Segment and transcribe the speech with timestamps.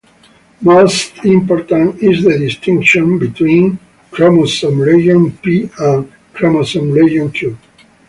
[0.61, 3.77] Most important is the distinction between
[4.09, 7.55] chromosome region p and chromosome region q.